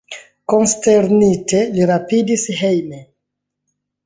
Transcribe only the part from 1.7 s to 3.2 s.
li rapidis hejmen.